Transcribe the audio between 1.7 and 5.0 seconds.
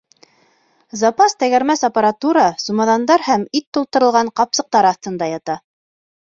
аппаратура, сумаҙандар һәм ит тултырылған ҡапсыҡтар